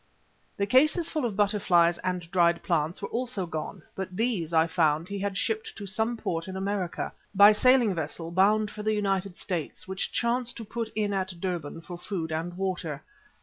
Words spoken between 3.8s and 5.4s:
but these, I found he had